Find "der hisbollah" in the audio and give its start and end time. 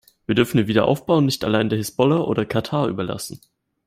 1.69-2.21